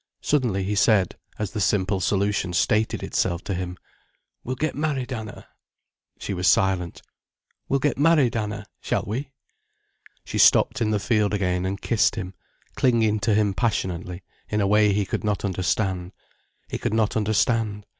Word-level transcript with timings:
Suddenly 0.21 0.63
he 0.63 0.73
said, 0.73 1.15
as 1.37 1.51
the 1.51 1.61
simple 1.61 1.99
solution 1.99 2.53
stated 2.53 3.03
itself 3.03 3.43
to 3.43 3.53
him: 3.53 3.77
"We'll 4.43 4.55
get 4.55 4.73
married, 4.73 5.13
Anna." 5.13 5.45
She 6.17 6.33
was 6.33 6.47
silent. 6.47 7.03
"We'll 7.69 7.79
get 7.81 7.99
married, 7.99 8.35
Anna, 8.35 8.65
shall 8.81 9.03
we?" 9.05 9.31
She 10.25 10.39
stopped 10.39 10.81
in 10.81 10.89
the 10.89 10.97
field 10.97 11.35
again 11.35 11.67
and 11.67 11.79
kissed 11.79 12.15
him, 12.15 12.33
clinging 12.73 13.19
to 13.19 13.35
him 13.35 13.53
passionately, 13.53 14.23
in 14.49 14.59
a 14.59 14.65
way 14.65 14.91
he 14.91 15.05
could 15.05 15.23
not 15.23 15.45
understand. 15.45 16.13
He 16.67 16.79
could 16.79 16.95
not 16.95 17.15
understand. 17.15 17.85